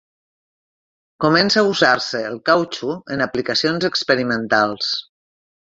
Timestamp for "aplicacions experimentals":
3.29-4.95